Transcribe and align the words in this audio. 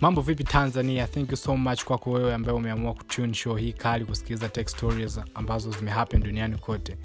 mambo 0.00 0.20
vipi 0.20 0.44
tanzania? 0.44 1.06
Thank 1.06 1.30
you 1.30 1.36
so 1.36 1.56
much 1.56 1.84
kwako 1.84 2.10
wewe 2.10 2.34
ambaye 2.34 2.56
umeamua 2.58 2.94
kutune 2.94 3.34
show 3.34 3.56
hii 3.56 3.72
kali 3.72 4.04
kusikiliza 4.04 4.48
tech 4.48 4.68
stories 4.68 5.20
ambazo 5.34 5.70
zimehappen 5.70 6.22
duniani 6.22 6.58
kote. 6.58 6.96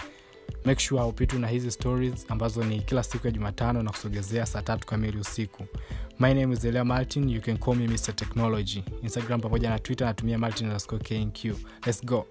Make 0.66 0.82
sure 0.82 1.04
upitwi 1.04 1.40
na 1.40 1.48
hizi 1.48 1.72
stories 1.72 2.26
ambazo 2.30 2.64
ni 2.64 2.80
kila 2.82 3.04
siku 3.04 3.28
ya 3.28 3.32
jumatano 3.34 3.84
na 3.84 3.92
kusogezea 3.92 4.46
saa 4.46 4.62
tatu 4.62 4.88
kamili 4.88 5.18
usiku. 5.18 5.64
My 6.20 6.34
name 6.34 6.54
is 6.54 6.66
elia 6.66 6.86
martin. 6.86 7.30
You 7.30 7.42
can 7.42 7.58
call 7.58 7.76
me 7.76 7.88
mr 7.88 8.16
technology. 8.16 8.84
Instagram 9.04 9.42
pamoja 9.42 9.70
na 9.70 9.80
twitter 9.80 10.08
natumia 10.08 10.38
martin 10.38 10.72
knq 10.72 11.46
let's 11.86 12.06
go. 12.06 12.26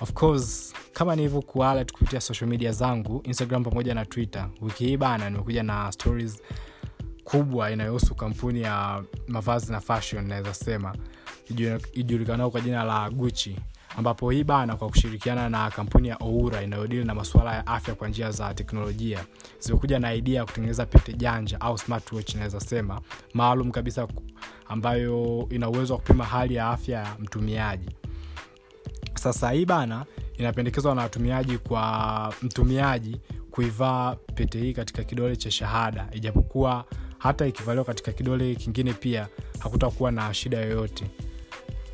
Of 0.00 0.12
course 0.12 0.74
kama 0.92 1.16
nilivyokuala 1.16 1.84
kupitia 1.84 2.20
social 2.20 2.50
media 2.50 2.72
zangu 2.72 3.20
instagram 3.24 3.64
pamoja 3.64 3.94
na 3.94 4.04
twitter. 4.04 4.48
Wiki 4.60 4.84
hii 4.84 4.96
bana 4.96 5.30
nimekuja 5.30 5.62
na 5.62 5.92
stories 5.92 6.42
kubwa 7.30 7.70
inayohusu 7.70 8.14
kampuni 8.14 8.60
ya 8.60 9.02
mavazi 9.28 9.72
na 9.72 9.80
fashion 9.80 10.26
naweza 10.28 10.54
sema. 10.54 10.94
Ijulikanao 11.94 12.50
kwa 12.50 12.60
jina 12.60 12.84
la 12.84 13.10
guchi 13.10 13.56
ambapo 13.96 14.30
hii 14.30 14.44
bana 14.44 14.76
kwa 14.76 14.88
kushirikiana 14.88 15.48
na 15.50 15.70
kampuni 15.70 16.08
ya 16.08 16.16
oura 16.20 16.62
inayodili 16.62 17.04
na 17.04 17.14
masuala 17.14 17.54
ya 17.54 17.66
afya 17.66 17.94
kwa 17.94 18.08
njia 18.08 18.30
za 18.30 18.54
teknolojia 18.54 19.24
zimekuja 19.60 19.98
na 19.98 20.14
idea 20.14 20.36
ya 20.36 20.44
kutengeneza 20.44 20.86
pete 20.86 21.12
janja 21.12 21.60
au 21.60 21.78
smartwatch 21.78 22.34
inaweza 22.34 22.60
sema 22.60 23.00
maalum 23.34 23.70
kabisa 23.70 24.08
ambayo 24.68 25.46
ina 25.50 25.68
uwezo 25.68 25.92
wa 25.94 26.00
kupima 26.00 26.24
hali 26.24 26.54
ya 26.54 26.68
afya 26.68 26.98
ya 26.98 27.16
mtumiaji. 27.18 27.90
Sasa 29.14 29.50
hii 29.50 29.64
bana 29.64 30.04
inapendekezwa 30.38 30.94
na 30.94 31.02
watumiaji 31.02 31.58
kwa 31.58 32.34
mtumiaji 32.42 33.20
kuivaa 33.50 34.14
pete 34.34 34.58
hii 34.58 34.72
katika 34.72 35.04
kidole 35.04 35.36
cha 35.36 35.50
shahada 35.50 36.08
ijapokuwa 36.12 36.84
hata 37.18 37.46
ikivaliwa 37.46 37.84
katika 37.84 38.12
kidole 38.12 38.54
kingine 38.54 38.92
pia 38.92 39.28
hakutakuwa 39.58 40.12
na 40.12 40.34
shida 40.34 40.58
yoyote. 40.58 41.04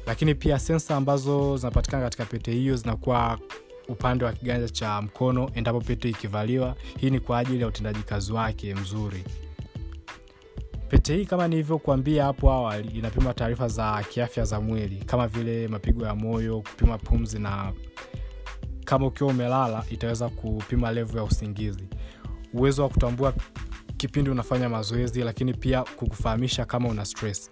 Lakini 0.07 0.35
pia 0.35 0.59
sensa 0.59 0.97
ambazo 0.97 1.57
zinapatikana 1.57 2.03
katika 2.03 2.25
pete 2.25 2.53
hiyo 2.53 2.77
zinakuwa 2.77 3.39
upande 3.89 4.25
wa 4.25 4.33
kiganja 4.33 4.69
cha 4.69 5.03
mkono 5.03 5.51
endapo 5.55 5.81
pete 5.81 6.09
ikivaliwa. 6.09 6.77
Hii 6.99 7.11
ni 7.11 7.21
kwa 7.21 7.39
ajili 7.39 7.61
ya 7.61 7.67
utendaji 7.67 8.03
kazi 8.03 8.33
wake 8.33 8.75
mzuri. 8.75 9.25
Pete 10.89 11.17
hii 11.17 11.25
kama 11.27 11.49
nilivyokuambia 11.49 12.25
hapo 12.25 12.51
awali 12.53 12.89
inapima 12.99 13.35
taarifa 13.35 13.69
za 13.69 14.03
kiafya 14.11 14.45
za 14.45 14.61
mwili 14.61 14.97
kama 14.97 15.29
vile 15.29 15.69
mapigo 15.69 16.07
ya 16.07 16.15
moyo 16.15 16.57
kupima 16.61 16.99
pumzi 16.99 17.39
na 17.39 17.73
kama 18.85 19.07
ukiwa 19.07 19.31
umelala 19.31 19.85
itaweza 19.91 20.29
kupima 20.29 20.93
levu 20.93 21.17
ya 21.17 21.25
usingizi. 21.25 21.85
Uwezo 22.53 22.83
wa 22.83 22.89
kutambua 22.89 23.35
kipindi 24.07 24.31
unafanya 24.31 24.69
mazoezi 24.69 25.23
lakini 25.23 25.55
pia 25.55 25.83
kukufahamisha 25.83 26.65
kama 26.65 26.89
una 26.89 27.05
stress. 27.05 27.51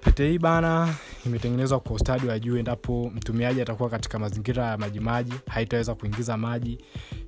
Pete 0.00 0.28
hii 0.28 0.38
bana 0.38 0.94
imetengenezwa 1.26 1.80
kwa 1.80 1.92
ustadi 1.96 2.26
wa 2.26 2.38
juu 2.38 2.56
endapo 2.58 3.10
mtumiaji 3.14 3.62
atakuwa 3.62 3.90
katika 3.90 4.18
mazingira 4.18 4.66
ya 4.66 4.78
majimaji 4.78 5.32
haitaweza 5.48 5.94
kuingiza 5.94 6.36
maji 6.36 6.78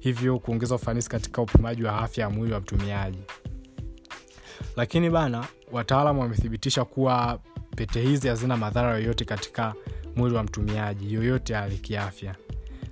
hivyo 0.00 0.38
kuongeza 0.38 0.74
ufanisi 0.74 1.08
katika 1.08 1.42
upimaji 1.42 1.84
wa 1.84 1.98
afya 1.98 2.24
ya 2.24 2.30
mwili 2.30 2.54
wa 2.54 2.60
mtumiaji. 2.60 3.22
Lakini 4.76 5.10
bana 5.10 5.44
wataalam 5.72 6.18
wamethibitisha 6.18 6.84
kuwa 6.84 7.40
pete 7.76 8.00
hizi 8.00 8.28
hazina 8.28 8.56
madhara 8.56 8.92
yoyote 8.94 9.24
katika 9.24 9.74
mwili 10.16 10.36
wa 10.36 10.42
mtumiaji 10.42 11.14
yoyote 11.14 11.56
ali 11.56 11.78
kiafya 11.78 12.34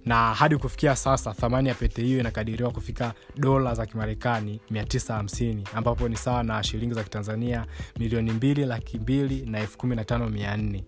na 0.04 0.34
hadi 0.34 0.56
kufikia 0.56 0.96
sasa 0.96 1.32
thamani 1.32 1.68
ya 1.68 1.74
pete 1.74 2.02
hiyo 2.02 2.20
inakadiriwa 2.20 2.70
kufika 2.70 3.14
dola 3.36 3.74
za 3.74 3.86
kimarekani 3.86 4.60
950 4.72 5.62
ambapo 5.74 6.08
ni 6.08 6.16
sawa 6.16 6.42
na 6.42 6.62
shilingi 6.62 6.94
za 6.94 7.04
kitanzania 7.04 7.66
milioni 7.98 8.30
2 8.32 8.66
laki 8.66 8.98
2 8.98 9.50
na 9.50 9.64
154 9.64 10.82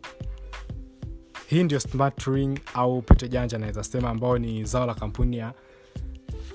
hii 1.47 1.63
ndio 1.63 1.81
smart 1.81 2.23
ring 2.27 2.59
au 2.75 3.03
pete 3.03 3.29
janja 3.29 3.59
naweza 3.59 3.85
sema 3.85 4.11
ambao 4.11 4.39
ni 4.39 4.65
zao 4.65 4.87
la 4.87 4.95
kampuni 4.95 5.39
ya 5.39 5.53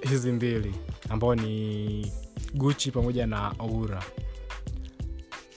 hizi 0.10 0.32
mbili 0.32 0.76
ambao 1.10 1.36
ni 1.36 2.12
guchi 2.56 2.92
pamoja 2.92 3.28
na 3.28 3.54
oura. 3.60 4.04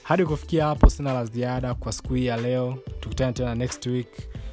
Hadi 0.03 0.25
kufikia 0.25 0.65
hapo 0.65 0.89
sina 0.89 1.13
la 1.13 1.25
ziada 1.25 1.73
kwa 1.73 1.91
siku 1.91 2.13
hii 2.13 2.25
ya 2.25 2.37
leo. 2.37 2.77
Tukutane 2.99 3.33
tena 3.33 3.55
next 3.55 3.85
week 3.85 4.07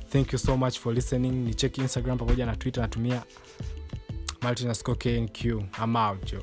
thank 0.09 0.33
you 0.33 0.39
so 0.39 0.57
much 0.57 0.79
for 0.79 0.95
listening. 0.95 1.45
Ni 1.45 1.55
check 1.55 1.79
instagram 1.79 2.19
pamoja 2.19 2.47
na 2.47 2.57
twitter 2.57 2.83
natumia 2.83 3.23
martinasco 4.43 4.95
knq 4.95 5.45
yo 6.33 6.43